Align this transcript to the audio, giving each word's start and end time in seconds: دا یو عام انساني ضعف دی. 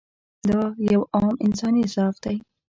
دا 0.49 0.61
یو 0.91 1.01
عام 1.15 1.33
انساني 1.45 1.83
ضعف 1.93 2.15
دی. 2.23 2.37